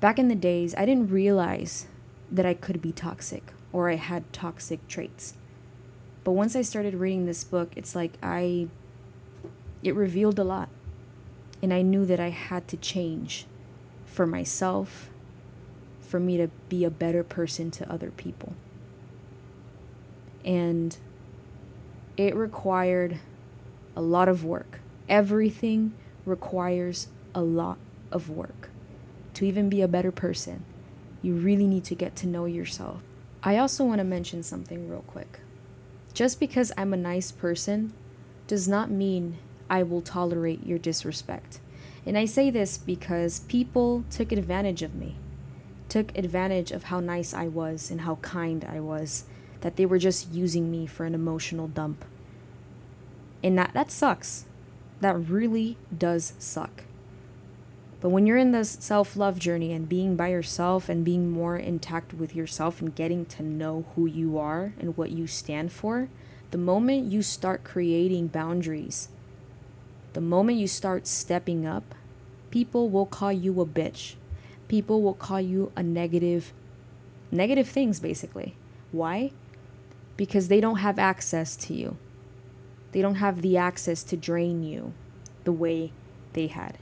Back 0.00 0.18
in 0.18 0.28
the 0.28 0.34
days, 0.34 0.74
I 0.76 0.86
didn't 0.86 1.10
realize 1.10 1.86
that 2.30 2.46
I 2.46 2.54
could 2.54 2.80
be 2.80 2.92
toxic 2.92 3.52
or 3.72 3.90
I 3.90 3.96
had 3.96 4.32
toxic 4.32 4.86
traits. 4.88 5.34
But 6.22 6.32
once 6.32 6.56
I 6.56 6.62
started 6.62 6.94
reading 6.94 7.26
this 7.26 7.44
book, 7.44 7.72
it's 7.76 7.94
like 7.94 8.12
I 8.22 8.68
it 9.82 9.94
revealed 9.94 10.38
a 10.38 10.44
lot 10.44 10.70
and 11.62 11.72
I 11.72 11.82
knew 11.82 12.06
that 12.06 12.20
I 12.20 12.30
had 12.30 12.66
to 12.68 12.76
change 12.76 13.46
for 14.06 14.26
myself, 14.26 15.10
for 16.00 16.18
me 16.18 16.36
to 16.38 16.48
be 16.68 16.84
a 16.84 16.90
better 16.90 17.22
person 17.22 17.70
to 17.72 17.90
other 17.90 18.10
people. 18.10 18.54
And 20.44 20.96
it 22.16 22.34
required 22.34 23.18
a 23.96 24.02
lot 24.02 24.28
of 24.28 24.44
work. 24.44 24.80
Everything 25.08 25.94
requires 26.24 27.08
a 27.34 27.42
lot 27.42 27.78
of 28.10 28.28
work. 28.28 28.70
To 29.34 29.44
even 29.44 29.68
be 29.68 29.80
a 29.80 29.88
better 29.88 30.12
person, 30.12 30.64
you 31.22 31.34
really 31.34 31.66
need 31.66 31.84
to 31.84 31.94
get 31.94 32.14
to 32.16 32.26
know 32.26 32.44
yourself. 32.44 33.02
I 33.42 33.58
also 33.58 33.84
want 33.84 33.98
to 33.98 34.04
mention 34.04 34.42
something 34.42 34.88
real 34.88 35.04
quick. 35.06 35.40
Just 36.12 36.38
because 36.38 36.70
I'm 36.76 36.94
a 36.94 36.98
nice 36.98 37.32
person 37.32 37.92
does 38.46 38.68
not 38.68 38.90
mean 38.90 39.38
I 39.68 39.82
will 39.82 40.00
tolerate 40.00 40.64
your 40.64 40.78
disrespect. 40.78 41.58
And 42.06 42.16
I 42.16 42.26
say 42.26 42.50
this 42.50 42.78
because 42.78 43.40
people 43.40 44.04
took 44.10 44.30
advantage 44.30 44.82
of 44.82 44.94
me, 44.94 45.16
took 45.88 46.16
advantage 46.16 46.70
of 46.70 46.84
how 46.84 47.00
nice 47.00 47.34
I 47.34 47.48
was 47.48 47.90
and 47.90 48.02
how 48.02 48.16
kind 48.16 48.64
I 48.64 48.80
was, 48.80 49.24
that 49.64 49.74
they 49.74 49.84
were 49.84 49.98
just 49.98 50.32
using 50.32 50.70
me 50.70 50.86
for 50.86 51.04
an 51.06 51.14
emotional 51.16 51.66
dump. 51.66 52.04
And 53.42 53.58
that, 53.58 53.72
that 53.74 53.90
sucks. 53.90 54.44
That 55.00 55.28
really 55.28 55.76
does 55.96 56.34
suck. 56.38 56.84
But 58.00 58.10
when 58.10 58.26
you're 58.26 58.36
in 58.36 58.52
this 58.52 58.76
self 58.78 59.16
love 59.16 59.40
journey 59.40 59.72
and 59.72 59.88
being 59.88 60.14
by 60.14 60.28
yourself 60.28 60.88
and 60.88 61.04
being 61.04 61.28
more 61.30 61.56
intact 61.56 62.14
with 62.14 62.36
yourself 62.36 62.80
and 62.80 62.94
getting 62.94 63.26
to 63.26 63.42
know 63.42 63.86
who 63.96 64.06
you 64.06 64.38
are 64.38 64.74
and 64.78 64.96
what 64.96 65.10
you 65.10 65.26
stand 65.26 65.72
for, 65.72 66.08
the 66.52 66.58
moment 66.58 67.10
you 67.10 67.22
start 67.22 67.64
creating 67.64 68.28
boundaries 68.28 69.08
the 70.14 70.20
moment 70.20 70.58
you 70.58 70.68
start 70.68 71.08
stepping 71.08 71.66
up, 71.66 71.92
people 72.52 72.88
will 72.88 73.04
call 73.04 73.32
you 73.32 73.60
a 73.60 73.66
bitch. 73.66 74.14
People 74.68 75.02
will 75.02 75.14
call 75.14 75.40
you 75.40 75.72
a 75.76 75.82
negative 75.82 76.52
negative 77.32 77.68
things 77.68 77.98
basically. 77.98 78.56
Why? 78.92 79.32
Because 80.16 80.48
they 80.48 80.60
don't 80.60 80.76
have 80.76 80.98
access 80.98 81.56
to 81.56 81.74
you. 81.74 81.96
They 82.92 83.02
don't 83.02 83.16
have 83.16 83.42
the 83.42 83.56
access 83.56 84.02
to 84.04 84.16
drain 84.16 84.62
you 84.62 84.92
the 85.42 85.52
way 85.52 85.92
they 86.32 86.46
had. 86.46 86.78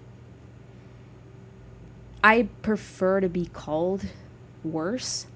I 2.23 2.49
prefer 2.63 3.21
to 3.21 3.29
be 3.29 3.47
called 3.47 4.07
worse 4.63 5.27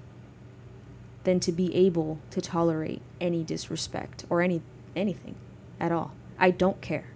than 1.23 1.39
to 1.41 1.51
be 1.51 1.75
able 1.75 2.19
to 2.31 2.39
tolerate 2.39 3.01
any 3.19 3.43
disrespect 3.43 4.25
or 4.29 4.41
any 4.41 4.61
anything 4.95 5.35
at 5.79 5.91
all. 5.91 6.13
I 6.39 6.51
don't 6.51 6.79
care. 6.79 7.07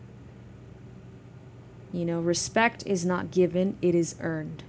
You 1.93 2.05
know, 2.05 2.19
respect 2.19 2.83
is 2.85 3.05
not 3.05 3.31
given, 3.31 3.77
it 3.81 3.95
is 3.95 4.15
earned. 4.19 4.63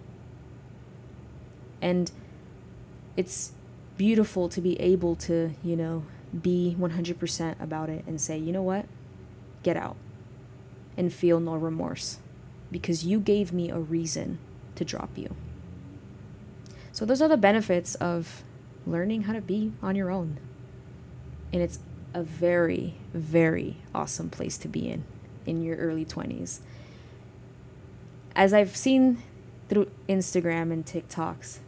And 1.80 2.10
it's 3.16 3.52
beautiful 3.96 4.48
to 4.48 4.60
be 4.60 4.80
able 4.80 5.16
to, 5.16 5.52
you 5.62 5.76
know, 5.76 6.04
be 6.40 6.76
100% 6.78 7.60
about 7.60 7.90
it 7.90 8.04
and 8.06 8.20
say, 8.20 8.38
you 8.38 8.52
know 8.52 8.62
what? 8.62 8.86
Get 9.62 9.76
out. 9.76 9.96
And 10.96 11.12
feel 11.12 11.40
no 11.40 11.54
remorse. 11.54 12.18
Because 12.70 13.04
you 13.04 13.20
gave 13.20 13.52
me 13.52 13.70
a 13.70 13.78
reason 13.78 14.38
to 14.74 14.84
drop 14.84 15.10
you. 15.16 15.34
So, 16.90 17.04
those 17.04 17.22
are 17.22 17.28
the 17.28 17.36
benefits 17.36 17.94
of 17.96 18.42
learning 18.86 19.22
how 19.22 19.32
to 19.32 19.40
be 19.40 19.72
on 19.82 19.96
your 19.96 20.10
own. 20.10 20.38
And 21.52 21.62
it's 21.62 21.78
a 22.12 22.22
very, 22.22 22.94
very 23.14 23.78
awesome 23.94 24.28
place 24.28 24.58
to 24.58 24.68
be 24.68 24.90
in 24.90 25.04
in 25.46 25.62
your 25.62 25.76
early 25.76 26.04
20s 26.04 26.60
as 28.34 28.52
I've 28.52 28.76
seen 28.76 29.22
through 29.68 29.90
Instagram 30.08 30.72
and 30.72 30.84
TikToks, 30.84 31.58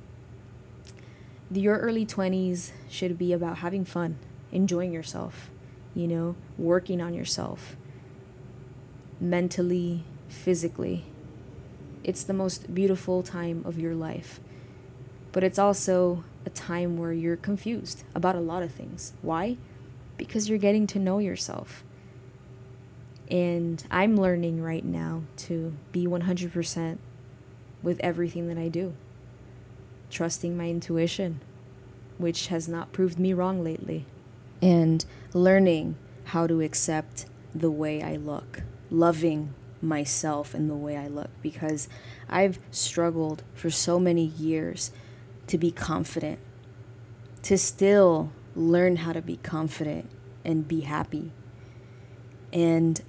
your 1.50 1.78
early 1.78 2.06
20s 2.06 2.70
should 2.88 3.18
be 3.18 3.32
about 3.32 3.58
having 3.58 3.84
fun, 3.84 4.18
enjoying 4.52 4.92
yourself, 4.92 5.50
you 5.94 6.08
know, 6.08 6.36
working 6.58 7.00
on 7.00 7.14
yourself 7.14 7.76
mentally, 9.20 10.04
physically. 10.28 11.04
It's 12.02 12.24
the 12.24 12.32
most 12.32 12.74
beautiful 12.74 13.22
time 13.22 13.62
of 13.64 13.78
your 13.78 13.94
life. 13.94 14.40
But 15.32 15.42
it's 15.42 15.58
also 15.58 16.24
a 16.46 16.50
time 16.50 16.96
where 16.96 17.12
you're 17.12 17.36
confused 17.36 18.04
about 18.14 18.36
a 18.36 18.40
lot 18.40 18.62
of 18.62 18.72
things. 18.72 19.14
Why? 19.22 19.56
Because 20.16 20.48
you're 20.48 20.58
getting 20.58 20.86
to 20.88 20.98
know 20.98 21.18
yourself. 21.18 21.82
And 23.30 23.82
I'm 23.90 24.16
learning 24.16 24.62
right 24.62 24.84
now 24.84 25.22
to 25.38 25.74
be 25.92 26.06
100% 26.06 26.98
with 27.82 27.98
everything 28.00 28.48
that 28.48 28.58
I 28.58 28.68
do, 28.68 28.94
trusting 30.14 30.56
my 30.56 30.70
intuition, 30.70 31.40
which 32.18 32.46
has 32.46 32.68
not 32.68 32.92
proved 32.92 33.18
me 33.18 33.32
wrong 33.32 33.64
lately, 33.64 34.06
and 34.62 35.04
learning 35.32 35.96
how 36.26 36.46
to 36.46 36.60
accept 36.60 37.26
the 37.52 37.70
way 37.70 38.00
I 38.00 38.14
look, 38.14 38.62
loving 38.90 39.52
myself 39.82 40.54
and 40.54 40.70
the 40.70 40.74
way 40.76 40.96
I 40.96 41.08
look, 41.08 41.30
because 41.42 41.88
I've 42.28 42.60
struggled 42.70 43.42
for 43.54 43.70
so 43.70 43.98
many 43.98 44.24
years 44.24 44.92
to 45.48 45.58
be 45.58 45.72
confident, 45.72 46.38
to 47.42 47.58
still 47.58 48.30
learn 48.54 48.96
how 48.96 49.12
to 49.12 49.20
be 49.20 49.36
confident 49.38 50.08
and 50.44 50.68
be 50.68 50.82
happy. 50.82 51.32
And 52.52 53.02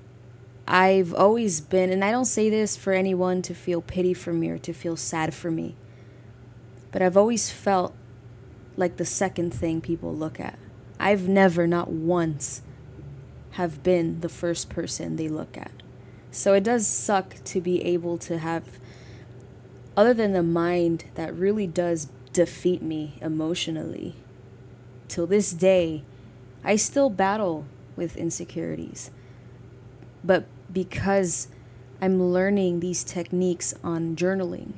I've 0.68 1.14
always 1.14 1.62
been, 1.62 1.92
and 1.92 2.04
I 2.04 2.10
don't 2.10 2.26
say 2.26 2.50
this 2.50 2.76
for 2.76 2.94
anyone 2.94 3.44
to 3.44 3.54
feel 3.54 3.82
pity 3.82 4.16
for 4.16 4.34
me 4.34 4.50
or 4.50 4.58
to 4.58 4.74
feel 4.74 4.98
sad 4.98 5.36
for 5.36 5.52
me, 5.52 5.76
but 6.96 7.02
I've 7.02 7.18
always 7.18 7.50
felt 7.50 7.94
like 8.78 8.96
the 8.96 9.04
second 9.04 9.54
thing 9.54 9.82
people 9.82 10.16
look 10.16 10.40
at. 10.40 10.58
I've 10.98 11.28
never, 11.28 11.68
not 11.68 11.90
once, 11.90 12.62
have 13.52 13.84
been 13.84 14.22
the 14.22 14.30
first 14.30 14.70
person 14.70 15.18
they 15.18 15.28
look 15.28 15.58
at. 15.58 15.74
So 16.32 16.54
it 16.54 16.64
does 16.64 16.88
suck 16.88 17.36
to 17.44 17.60
be 17.60 17.84
able 17.84 18.18
to 18.20 18.38
have 18.38 18.80
other 19.98 20.14
than 20.14 20.32
the 20.32 20.42
mind 20.42 21.04
that 21.16 21.36
really 21.36 21.68
does 21.68 22.08
defeat 22.32 22.82
me 22.82 23.18
emotionally, 23.20 24.16
till 25.10 25.28
this 25.28 25.52
day, 25.52 26.06
I 26.64 26.78
still 26.78 27.10
battle 27.10 27.66
with 27.98 28.16
insecurities. 28.16 29.12
But 30.24 30.46
because 30.72 31.50
I'm 32.02 32.24
learning 32.24 32.80
these 32.80 33.04
techniques 33.04 33.74
on 33.84 34.16
journaling, 34.16 34.76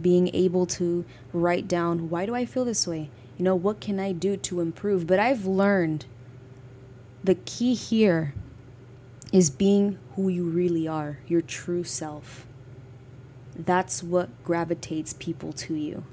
being 0.00 0.34
able 0.34 0.66
to 0.66 1.04
write 1.32 1.68
down 1.68 2.10
why 2.10 2.26
do 2.26 2.34
I 2.34 2.44
feel 2.44 2.64
this 2.64 2.86
way? 2.86 3.10
You 3.36 3.44
know, 3.44 3.54
what 3.54 3.80
can 3.80 4.00
I 4.00 4.12
do 4.12 4.36
to 4.36 4.60
improve? 4.60 5.06
But 5.06 5.18
I've 5.18 5.46
learned 5.46 6.06
the 7.22 7.34
key 7.34 7.74
here 7.74 8.34
is 9.32 9.50
being 9.50 9.98
who 10.16 10.28
you 10.28 10.44
really 10.44 10.88
are, 10.88 11.18
your 11.26 11.42
true 11.42 11.84
self. 11.84 12.46
That's 13.54 14.02
what 14.02 14.30
gravitates 14.44 15.12
people 15.12 15.52
to 15.52 15.74
you. 15.74 16.04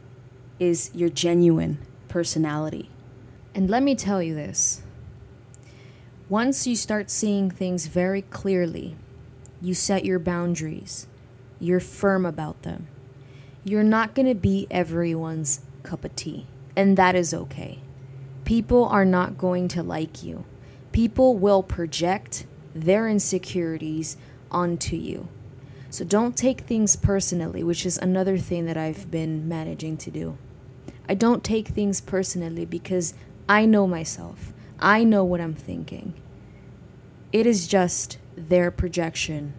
Is 0.60 0.92
your 0.94 1.10
genuine 1.10 1.80
personality. 2.08 2.90
And 3.54 3.70
let 3.70 3.84
me 3.84 3.94
tell 3.94 4.22
you 4.22 4.34
this. 4.34 4.82
Once 6.30 6.66
you 6.66 6.76
start 6.76 7.10
seeing 7.10 7.52
things 7.52 7.88
very 7.88 8.22
clearly, 8.22 8.96
you 9.62 9.74
set 9.74 10.06
your 10.06 10.18
boundaries, 10.18 11.08
you're 11.60 11.80
firm 11.80 12.26
about 12.26 12.62
them. 12.64 12.88
You're 13.67 13.81
not 13.81 14.13
going 14.13 14.27
to 14.27 14.36
be 14.36 14.67
everyone's 14.69 15.62
cup 15.81 16.05
of 16.05 16.15
tea, 16.15 16.45
and 16.75 16.95
that 16.98 17.15
is 17.15 17.34
okay. 17.34 17.79
People 18.43 18.86
are 18.86 19.05
not 19.05 19.39
going 19.39 19.67
to 19.69 19.81
like 19.81 20.22
you. 20.22 20.45
People 20.91 21.36
will 21.36 21.63
project 21.63 22.45
their 22.75 23.10
insecurities 23.10 24.17
onto 24.51 24.95
you. 24.95 25.29
So 25.89 26.05
don't 26.05 26.38
take 26.38 26.62
things 26.62 26.95
personally, 26.95 27.63
which 27.63 27.88
is 27.88 27.98
another 27.98 28.38
thing 28.38 28.67
that 28.67 28.77
I've 28.77 29.10
been 29.10 29.50
managing 29.50 29.98
to 29.98 30.12
do. 30.12 30.38
I 31.10 31.15
don't 31.15 31.43
take 31.43 31.69
things 31.69 32.01
personally 32.01 32.65
because 32.65 33.15
I 33.50 33.65
know 33.65 33.88
myself. 33.88 34.53
I 34.79 35.03
know 35.03 35.24
what 35.24 35.41
I'm 35.41 35.55
thinking. 35.55 36.13
It 37.34 37.48
is 37.48 37.67
just 37.67 38.19
their 38.38 38.69
projection 38.69 39.55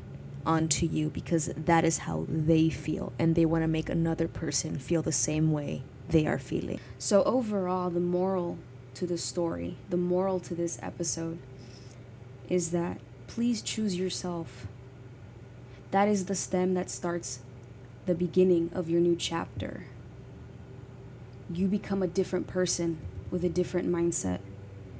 onto 0.46 0.86
you 0.86 1.10
because 1.10 1.50
that 1.56 1.84
is 1.84 1.98
how 1.98 2.24
they 2.28 2.70
feel 2.70 3.12
and 3.18 3.34
they 3.34 3.44
want 3.44 3.62
to 3.64 3.68
make 3.68 3.88
another 3.88 4.28
person 4.28 4.78
feel 4.78 5.02
the 5.02 5.12
same 5.12 5.52
way 5.52 5.82
they 6.08 6.26
are 6.26 6.38
feeling. 6.38 6.80
So, 6.98 7.22
overall, 7.24 7.90
the 7.90 8.00
moral 8.00 8.58
to 8.94 9.06
the 9.06 9.18
story, 9.18 9.76
the 9.90 9.96
moral 9.96 10.40
to 10.40 10.54
this 10.54 10.78
episode 10.80 11.38
is 12.48 12.70
that 12.70 12.98
please 13.26 13.60
choose 13.60 13.96
yourself. 13.96 14.66
That 15.90 16.08
is 16.08 16.26
the 16.26 16.34
stem 16.34 16.74
that 16.74 16.90
starts 16.90 17.40
the 18.06 18.14
beginning 18.14 18.70
of 18.72 18.88
your 18.88 19.00
new 19.00 19.16
chapter. 19.16 19.86
You 21.50 21.68
become 21.68 22.02
a 22.02 22.06
different 22.06 22.46
person 22.46 22.98
with 23.30 23.44
a 23.44 23.48
different 23.48 23.88
mindset. 23.88 24.40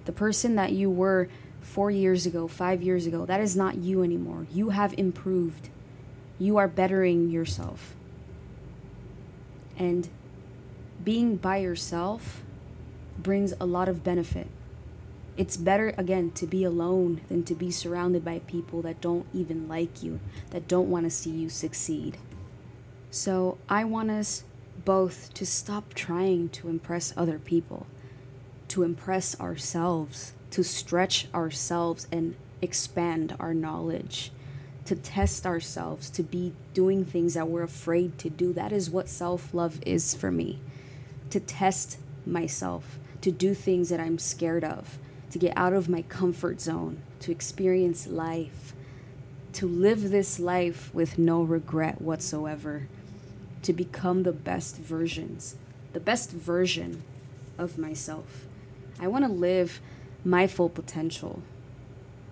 The 0.05 0.13
person 0.13 0.55
that 0.57 0.73
you 0.73 0.91
were 0.91 1.29
four 1.67 1.91
years 1.91 2.27
ago, 2.27 2.47
five 2.47 2.81
years 2.81 3.07
ago, 3.07 3.27
that 3.27 3.41
is 3.41 3.57
not 3.57 3.77
you 3.77 4.03
anymore. 4.03 4.47
You 4.53 4.71
have 4.71 4.95
improved. 4.97 5.69
You 6.39 6.57
are 6.59 6.69
bettering 6.69 7.29
yourself. 7.29 7.95
And 9.77 10.09
being 11.03 11.37
by 11.37 11.59
yourself 11.59 12.43
brings 13.19 13.53
a 13.61 13.67
lot 13.67 13.89
of 13.89 14.05
benefit. 14.05 14.47
It's 15.37 15.57
better, 15.57 15.93
again, 15.99 16.31
to 16.33 16.47
be 16.47 16.63
alone 16.65 17.21
than 17.29 17.43
to 17.43 17.55
be 17.55 17.71
surrounded 17.71 18.25
by 18.25 18.39
people 18.39 18.81
that 18.83 19.01
don't 19.01 19.27
even 19.35 19.69
like 19.69 20.03
you, 20.03 20.21
that 20.51 20.69
don't 20.69 20.89
want 20.89 21.05
to 21.05 21.11
see 21.11 21.31
you 21.31 21.49
succeed. 21.49 22.17
So 23.11 23.59
I 23.69 23.85
want 23.85 24.11
us 24.11 24.45
both 24.85 25.35
to 25.35 25.45
stop 25.45 25.95
trying 25.95 26.49
to 26.51 26.69
impress 26.69 27.13
other 27.17 27.39
people, 27.39 27.87
to 28.69 28.85
impress 28.85 29.39
ourselves 29.41 30.33
to 30.51 30.63
stretch 30.63 31.29
ourselves 31.35 32.07
and 32.11 32.35
expand 32.63 33.37
our 33.39 33.55
knowledge, 33.55 34.31
to 34.85 34.95
test 34.95 35.47
ourselves, 35.47 36.09
to 36.11 36.23
be 36.23 36.53
doing 36.75 37.05
things 37.05 37.35
that 37.35 37.49
we're 37.49 37.63
afraid 37.63 38.19
to 38.19 38.31
do. 38.31 38.53
That 38.53 38.73
is 38.73 38.91
what 38.91 39.09
self 39.09 39.53
love 39.53 39.81
is 39.85 40.15
for 40.15 40.31
me. 40.31 40.61
To 41.31 41.41
test 41.41 41.99
myself, 42.25 42.99
to 43.21 43.31
do 43.31 43.55
things 43.55 43.89
that 43.89 44.01
I'm 44.01 44.19
scared 44.19 44.65
of, 44.65 44.99
to 45.31 45.39
get 45.39 45.57
out 45.57 45.73
of 45.73 45.89
my 45.89 46.03
comfort 46.03 46.61
zone, 46.61 46.99
to 47.21 47.33
experience 47.33 48.07
life, 48.07 48.75
to 49.55 49.67
live 49.67 50.11
this 50.11 50.39
life 50.39 50.95
with 50.95 51.19
no 51.19 51.43
regret 51.43 52.01
whatsoever, 52.01 52.89
to 53.63 53.73
become 53.73 54.23
the 54.23 54.33
best 54.33 54.77
versions, 54.77 55.57
the 55.93 56.01
best 56.01 56.31
version 56.31 57.03
of 57.59 57.79
myself. 57.79 58.45
I 59.01 59.09
want 59.09 59.25
to 59.25 59.33
live 59.33 59.81
my 60.27 60.47
full 60.47 60.69
potential. 60.69 61.41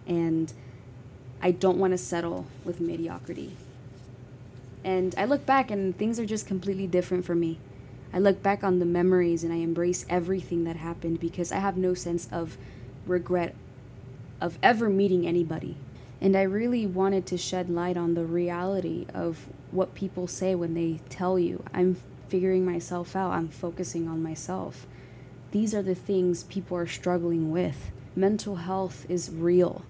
And 0.07 0.52
I 1.40 1.52
don't 1.52 1.78
want 1.78 1.92
to 1.92 1.98
settle 1.98 2.46
with 2.64 2.80
mediocrity. 2.80 3.57
And 4.83 5.14
I 5.16 5.24
look 5.24 5.46
back 5.46 5.70
and 5.70 5.96
things 5.96 6.18
are 6.18 6.26
just 6.26 6.46
completely 6.46 6.87
different 6.87 7.24
for 7.24 7.35
me. 7.35 7.59
I 8.12 8.18
look 8.18 8.42
back 8.42 8.62
on 8.62 8.80
the 8.80 8.85
memories 8.85 9.44
and 9.44 9.52
I 9.52 9.57
embrace 9.57 10.04
everything 10.09 10.64
that 10.64 10.76
happened 10.76 11.20
because 11.20 11.52
I 11.52 11.59
have 11.59 11.76
no 11.76 11.94
sense 11.94 12.28
of 12.30 12.59
regret 13.07 13.54
of 14.40 14.59
ever 14.62 14.90
meeting 14.90 15.26
anybody. 15.26 15.76
And 16.20 16.37
I 16.37 16.42
really 16.42 16.87
wanted 16.87 17.26
to 17.26 17.38
shed 17.38 17.70
light 17.70 17.96
on 17.96 18.14
the 18.14 18.24
reality 18.24 19.07
of 19.14 19.46
what 19.70 19.94
people 19.94 20.26
say 20.26 20.54
when 20.54 20.74
they 20.74 21.00
tell 21.09 21.38
you, 21.38 21.64
I'm 21.72 21.96
figuring 22.28 22.64
myself 22.64 23.14
out, 23.14 23.33
I'm 23.33 23.48
focusing 23.48 24.09
on 24.09 24.22
myself. 24.22 24.87
These 25.54 25.72
are 25.72 25.82
the 25.82 25.94
things 25.94 26.42
people 26.42 26.76
are 26.76 26.86
struggling 26.86 27.52
with. 27.52 27.92
Mental 28.16 28.56
health 28.56 29.06
is 29.08 29.30
real, 29.30 29.84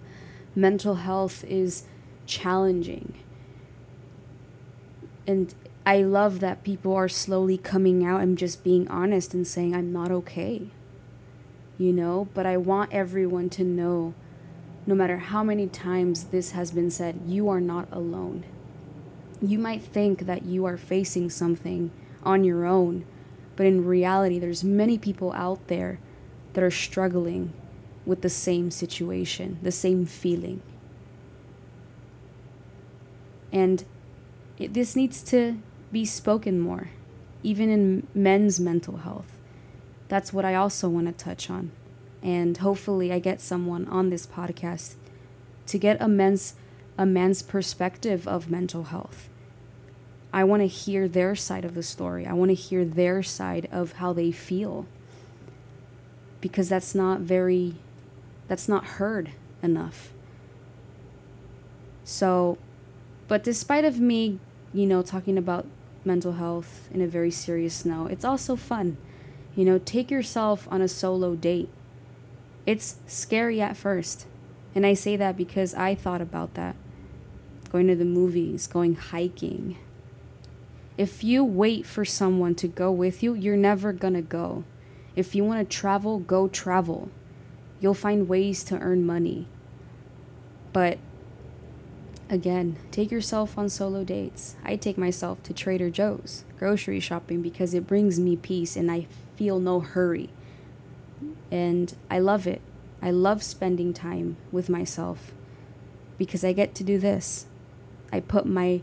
mental 0.55 0.97
health 0.97 1.43
is 1.45 1.85
challenging. 2.27 3.15
And 5.27 5.55
I 5.87 6.03
love 6.03 6.41
that 6.41 6.65
people 6.65 6.95
are 6.95 7.09
slowly 7.09 7.57
coming 7.57 8.05
out 8.05 8.21
and 8.21 8.37
just 8.37 8.63
being 8.63 8.87
honest 8.89 9.33
and 9.33 9.47
saying, 9.47 9.75
I'm 9.75 9.91
not 9.91 10.11
okay. 10.11 10.69
You 11.79 11.95
know, 11.95 12.29
but 12.35 12.45
I 12.45 12.59
want 12.59 12.93
everyone 12.93 13.49
to 13.51 13.65
know 13.65 14.13
no 14.87 14.95
matter 14.95 15.17
how 15.17 15.43
many 15.43 15.67
times 15.67 16.25
this 16.25 16.51
has 16.51 16.73
been 16.73 16.91
said, 16.91 17.23
you 17.27 17.49
are 17.49 17.63
not 17.63 17.89
alone. 17.91 18.45
You 19.41 19.59
might 19.59 19.81
think 19.81 20.27
that 20.27 20.45
you 20.45 20.67
are 20.67 20.77
facing 20.77 21.31
something 21.31 21.91
on 22.23 22.45
your 22.45 22.67
own, 22.67 23.07
but 23.57 23.67
in 23.67 23.85
reality, 23.85 24.39
there's 24.39 24.65
many 24.65 24.99
people 24.99 25.33
out 25.33 25.69
there 25.69 25.99
that 26.55 26.65
are 26.65 26.71
struggling 26.71 27.53
with 28.05 28.23
the 28.23 28.31
same 28.31 28.71
situation, 28.71 29.59
the 29.63 29.73
same 29.73 30.07
feeling. 30.07 30.63
And 33.53 33.85
it, 34.59 34.75
this 34.75 34.97
needs 34.97 35.23
to 35.25 35.59
be 35.93 36.05
spoken 36.05 36.61
more, 36.61 36.91
even 37.43 37.71
in 37.71 38.07
men's 38.15 38.59
mental 38.59 38.99
health. 38.99 39.39
That's 40.09 40.33
what 40.33 40.45
I 40.45 40.55
also 40.55 40.89
want 40.89 41.07
to 41.07 41.25
touch 41.25 41.49
on. 41.49 41.71
And 42.23 42.57
hopefully, 42.59 43.13
I 43.13 43.19
get 43.19 43.41
someone 43.41 43.87
on 43.89 44.11
this 44.11 44.27
podcast 44.27 44.95
to 45.67 45.79
get 45.79 45.97
a 46.01 46.09
men's, 46.09 46.55
a 46.99 47.07
man's 47.07 47.43
perspective 47.43 48.27
of 48.27 48.51
mental 48.51 48.85
health 48.85 49.29
I 50.35 50.43
want 50.43 50.63
to 50.63 50.67
hear 50.67 51.07
their 51.07 51.37
side 51.37 51.65
of 51.65 51.77
the 51.77 51.83
story. 51.85 52.27
I 52.27 52.33
want 52.33 52.49
to 52.49 52.57
hear 52.57 52.85
their 52.85 53.23
side 53.23 53.69
of 53.71 53.93
how 53.93 54.13
they 54.13 54.33
feel. 54.33 54.85
Because 56.41 56.69
that's 56.69 56.93
not 56.93 57.21
very, 57.21 57.77
that's 58.49 58.69
not 58.69 58.85
heard 58.85 59.31
enough. 59.63 60.13
So, 62.03 62.59
but 63.29 63.45
despite 63.45 63.85
of 63.85 64.01
me, 64.01 64.41
you 64.73 64.87
know, 64.87 65.03
talking 65.03 65.39
about 65.39 65.67
mental 66.05 66.33
health 66.33 66.89
in 66.93 67.01
a 67.01 67.07
very 67.07 67.31
serious 67.31 67.85
note, 67.85 68.11
it's 68.11 68.25
also 68.25 68.57
fun. 68.57 68.97
You 69.55 69.65
know, 69.65 69.79
take 69.79 70.11
yourself 70.11 70.67
on 70.69 70.83
a 70.83 70.89
solo 70.89 71.37
date. 71.37 71.69
It's 72.67 72.97
scary 73.07 73.61
at 73.61 73.77
first. 73.77 74.27
And 74.75 74.85
I 74.85 74.95
say 74.95 75.15
that 75.15 75.37
because 75.37 75.75
I 75.75 75.95
thought 75.95 76.21
about 76.21 76.55
that. 76.55 76.75
Going 77.71 77.87
to 77.87 77.95
the 77.95 78.05
movies, 78.05 78.67
going 78.67 78.97
hiking, 78.97 79.79
if 80.97 81.25
you 81.25 81.45
wait 81.45 81.87
for 81.87 82.05
someone 82.05 82.55
to 82.57 82.69
go 82.69 82.91
with 82.93 83.23
you, 83.23 83.35
you're 83.35 83.57
never 83.57 83.93
gonna 83.93 84.23
go. 84.23 84.65
If 85.17 85.35
you 85.35 85.45
wanna 85.45 85.65
travel, 85.65 86.19
go 86.19 86.49
travel. 86.49 87.11
You'll 87.81 87.95
find 87.95 88.29
ways 88.29 88.63
to 88.65 88.79
earn 88.79 89.05
money. 89.05 89.49
But 90.73 90.99
again, 92.31 92.77
take 92.91 93.11
yourself 93.11 93.59
on 93.59 93.69
solo 93.69 94.05
dates. 94.05 94.57
I 94.65 94.77
take 94.77 94.97
myself 94.97 95.43
to 95.45 95.53
Trader 95.53 95.91
Joe's 95.91 96.45
grocery 96.59 97.01
shopping 97.01 97.43
because 97.43 97.75
it 97.75 97.87
brings 97.87 98.19
me 98.19 98.37
peace 98.37 98.77
and 98.77 98.91
I 98.91 99.07
feel 99.37 99.59
no 99.59 99.81
hurry. 99.81 100.31
And 101.51 101.95
I 102.11 102.19
love 102.21 102.47
it. 102.47 102.61
I 103.03 103.11
love 103.11 103.43
spending 103.43 103.93
time 103.93 104.37
with 104.51 104.71
myself 104.71 105.33
because 106.17 106.45
I 106.45 106.53
get 106.53 106.75
to 106.77 106.85
do 106.85 106.99
this. 106.99 107.47
I 108.13 108.21
put 108.21 108.47
my 108.47 108.81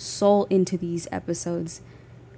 soul 0.00 0.46
into 0.48 0.78
these 0.78 1.06
episodes 1.12 1.82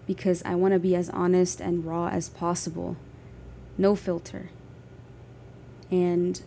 because 0.06 0.42
I 0.44 0.56
want 0.56 0.74
to 0.74 0.80
be 0.80 0.96
as 0.96 1.08
honest 1.10 1.60
and 1.60 1.84
raw 1.84 2.08
as 2.08 2.28
possible. 2.28 2.96
No 3.78 3.94
filter. 3.94 4.50
And 5.90 6.42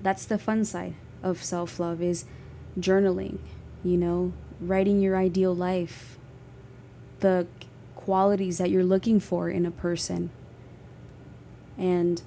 that's 0.00 0.24
the 0.24 0.38
fun 0.38 0.64
side 0.64 0.94
of 1.22 1.42
self-love 1.42 2.00
is 2.00 2.24
journaling, 2.78 3.38
you 3.82 3.96
know, 3.96 4.32
writing 4.60 5.00
your 5.00 5.16
ideal 5.16 5.54
life, 5.54 6.18
the 7.18 7.48
qualities 7.96 8.58
that 8.58 8.70
you're 8.70 8.84
looking 8.84 9.18
for 9.18 9.50
in 9.50 9.66
a 9.66 9.72
person, 9.72 10.30
and 11.76 12.22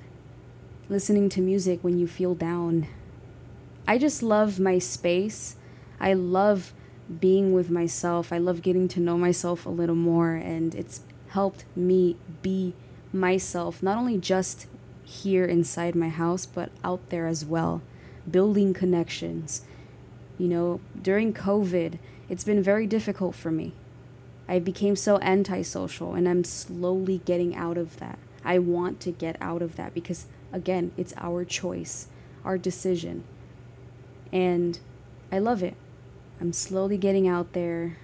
listening 0.89 1.29
to 1.29 1.39
music 1.39 1.79
when 1.81 1.97
you 1.97 2.07
feel 2.07 2.35
down. 2.35 2.87
I 3.87 3.97
just 3.97 4.21
love 4.21 4.59
my 4.59 4.79
space. 4.79 5.55
I 5.99 6.13
love 6.13 6.73
being 7.19 7.53
with 7.53 7.69
myself. 7.69 8.31
I 8.31 8.37
love 8.37 8.61
getting 8.61 8.87
to 8.89 8.99
know 8.99 9.17
myself 9.17 9.65
a 9.65 9.69
little 9.69 9.95
more, 9.95 10.33
and 10.33 10.73
it's 10.75 11.01
helped 11.29 11.65
me 11.75 12.17
be 12.41 12.73
myself, 13.13 13.81
not 13.83 13.97
only 13.97 14.17
just 14.17 14.67
here 15.03 15.45
inside 15.45 15.95
my 15.95 16.09
house, 16.09 16.45
but 16.45 16.71
out 16.83 17.09
there 17.09 17.27
as 17.27 17.43
well, 17.43 17.81
building 18.29 18.73
connections. 18.73 19.63
You 20.37 20.47
know, 20.47 20.81
during 21.01 21.33
COVID, 21.33 21.99
it's 22.29 22.43
been 22.43 22.63
very 22.63 22.87
difficult 22.87 23.35
for 23.35 23.51
me. 23.51 23.73
I 24.47 24.59
became 24.59 24.95
so 24.95 25.19
antisocial, 25.19 26.13
and 26.13 26.27
I'm 26.27 26.43
slowly 26.43 27.19
getting 27.25 27.55
out 27.55 27.77
of 27.77 27.97
that. 27.97 28.17
I 28.43 28.59
want 28.59 28.99
to 29.01 29.11
get 29.11 29.37
out 29.39 29.61
of 29.61 29.75
that 29.75 29.93
because, 29.93 30.25
again, 30.51 30.91
it's 30.97 31.13
our 31.17 31.45
choice, 31.45 32.07
our 32.43 32.57
decision. 32.57 33.23
And 34.31 34.79
I 35.31 35.39
love 35.39 35.61
it. 35.61 35.75
I'm 36.41 36.53
slowly 36.53 36.97
getting 36.97 37.27
out 37.27 37.53
there, 37.53 37.97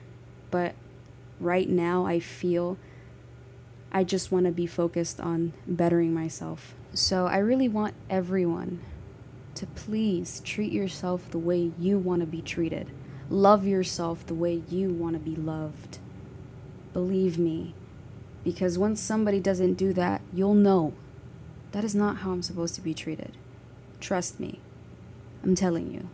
but 0.52 0.76
right 1.39 1.67
now 1.67 2.06
I 2.06 2.19
feel 2.19 2.78
I 3.91 4.04
just 4.04 4.32
want 4.32 4.45
to 4.45 4.52
be 4.52 4.67
focused 4.67 5.19
on 5.19 5.54
bettering 5.65 6.13
myself. 6.13 6.76
So 6.93 7.26
I 7.26 7.38
really 7.38 7.67
want 7.67 7.95
everyone 8.12 8.82
to 9.56 9.65
please 9.65 10.39
treat 10.41 10.71
yourself 10.71 11.32
the 11.32 11.39
way 11.39 11.71
you 11.80 11.97
want 11.97 12.21
to 12.21 12.28
be 12.28 12.43
treated. 12.43 12.91
Love 13.28 13.65
yourself 13.65 14.23
the 14.28 14.36
way 14.36 14.62
you 14.69 14.91
want 14.91 15.15
to 15.15 15.19
be 15.19 15.36
loved. 15.36 15.97
Believe 16.93 17.39
me, 17.39 17.73
because 18.43 18.78
once 18.78 19.02
somebody 19.02 19.39
doesn't 19.39 19.73
do 19.73 19.93
that, 19.93 20.21
you'll 20.32 20.54
know 20.54 20.93
that 21.71 21.84
is 21.84 21.95
not 21.95 22.17
how 22.17 22.32
I'm 22.32 22.43
supposed 22.43 22.76
to 22.76 22.82
be 22.82 22.93
treated. 22.93 23.36
Trust 24.00 24.39
me. 24.39 24.60
I'm 25.43 25.56
telling 25.56 25.91
you. 25.91 26.10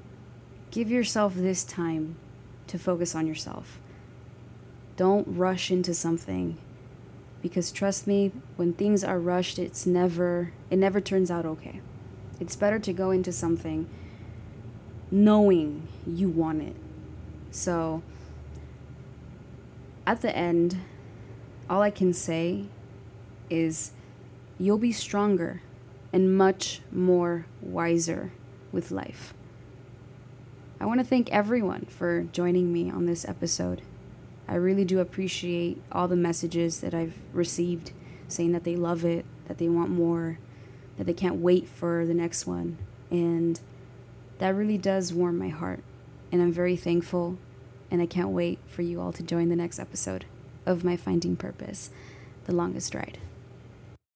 Give 0.73 0.89
yourself 0.89 1.35
this 1.35 1.63
time 1.63 2.15
to 2.65 2.79
focus 2.79 3.13
on 3.13 3.27
yourself. 3.27 3.79
Don't 4.97 5.27
rush 5.27 5.69
into 5.69 5.93
something 5.93 6.57
because 7.43 7.71
trust 7.71 8.07
me, 8.07 8.31
when 8.55 8.73
things 8.73 9.03
are 9.03 9.19
rushed, 9.19 9.59
it's 9.59 9.85
never 9.85 10.51
it 10.71 10.77
never 10.77 10.99
turns 10.99 11.29
out 11.29 11.45
okay. 11.45 11.79
It's 12.39 12.55
better 12.55 12.79
to 12.79 12.91
go 12.91 13.11
into 13.11 13.31
something 13.31 13.87
knowing 15.11 15.87
you 16.07 16.27
want 16.27 16.63
it. 16.63 16.75
So 17.51 18.01
at 20.07 20.21
the 20.23 20.35
end, 20.35 20.79
all 21.69 21.83
I 21.83 21.91
can 21.91 22.13
say 22.13 22.65
is 23.47 23.91
you'll 24.57 24.79
be 24.79 24.91
stronger 24.91 25.61
and 26.11 26.35
much 26.35 26.81
more 26.91 27.45
wiser 27.61 28.31
with 28.71 28.89
life. 28.89 29.35
I 30.83 30.85
want 30.85 30.99
to 30.99 31.05
thank 31.05 31.31
everyone 31.31 31.85
for 31.85 32.23
joining 32.33 32.73
me 32.73 32.91
on 32.91 33.05
this 33.05 33.23
episode. 33.23 33.83
I 34.49 34.55
really 34.55 34.83
do 34.83 34.99
appreciate 34.99 35.81
all 35.93 36.09
the 36.09 36.17
messages 36.17 36.81
that 36.81 36.93
I've 36.93 37.15
received 37.31 37.93
saying 38.27 38.51
that 38.51 38.65
they 38.65 38.75
love 38.75 39.05
it, 39.05 39.23
that 39.47 39.59
they 39.59 39.69
want 39.69 39.91
more, 39.91 40.39
that 40.97 41.05
they 41.05 41.13
can't 41.13 41.37
wait 41.37 41.69
for 41.69 42.05
the 42.05 42.13
next 42.13 42.45
one. 42.45 42.77
And 43.09 43.61
that 44.39 44.49
really 44.49 44.77
does 44.77 45.13
warm 45.13 45.37
my 45.37 45.47
heart. 45.47 45.85
And 46.33 46.41
I'm 46.41 46.51
very 46.51 46.75
thankful, 46.75 47.37
and 47.89 48.01
I 48.01 48.05
can't 48.05 48.31
wait 48.31 48.59
for 48.67 48.81
you 48.81 48.99
all 48.99 49.13
to 49.13 49.23
join 49.23 49.47
the 49.47 49.55
next 49.55 49.79
episode 49.79 50.25
of 50.65 50.83
my 50.83 50.97
Finding 50.97 51.37
Purpose, 51.37 51.91
The 52.43 52.53
Longest 52.53 52.93
Ride. 52.93 53.19